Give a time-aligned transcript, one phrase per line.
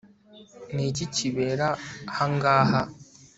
[0.73, 1.67] Ni iki kibera
[2.17, 2.79] hangaha